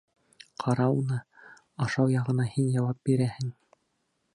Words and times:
Ҡара 0.63 0.87
уны, 1.01 1.19
ашау 1.87 2.13
яғына 2.15 2.51
һин 2.57 2.73
яуап 2.81 3.05
бирәһең. 3.11 3.57